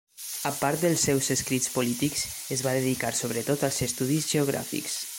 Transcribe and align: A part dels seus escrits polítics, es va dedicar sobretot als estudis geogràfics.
A 0.49 0.51
part 0.61 0.85
dels 0.85 1.03
seus 1.09 1.27
escrits 1.35 1.69
polítics, 1.75 2.25
es 2.57 2.65
va 2.69 2.75
dedicar 2.79 3.15
sobretot 3.23 3.67
als 3.71 3.81
estudis 3.91 4.31
geogràfics. 4.35 5.03